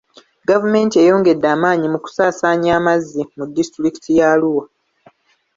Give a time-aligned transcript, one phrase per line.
[0.49, 4.65] Gavumenti eyongedde amaanyi mu kusaasaanya amazzi mu disitulikiti ya Arua.